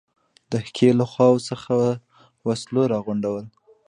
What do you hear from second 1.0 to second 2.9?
خواوو څخه وسلو